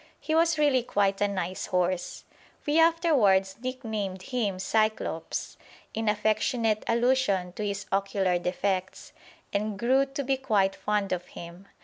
[0.19, 2.23] He was really quite a nice horse.
[2.65, 5.57] We afterwards nicknamed him Cyclops,
[5.93, 9.13] in affectionate allusion to his ocular defects,
[9.53, 11.67] and grew to be quite fond of him.